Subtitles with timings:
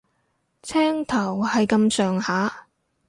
[0.63, 2.65] 青頭係咁上下